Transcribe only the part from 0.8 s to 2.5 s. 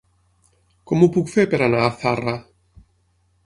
Com ho puc fer per anar a Zarra?